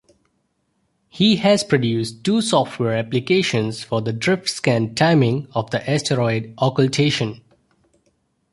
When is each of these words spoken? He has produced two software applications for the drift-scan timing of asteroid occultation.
He 1.09 1.35
has 1.35 1.63
produced 1.63 2.23
two 2.23 2.41
software 2.41 2.97
applications 2.97 3.83
for 3.83 4.01
the 4.01 4.11
drift-scan 4.11 4.95
timing 4.95 5.47
of 5.53 5.69
asteroid 5.75 6.55
occultation. 6.57 7.41